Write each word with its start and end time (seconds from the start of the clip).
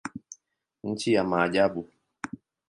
Nchi 0.83 1.13
ya 1.13 1.23
maajabu. 1.23 1.89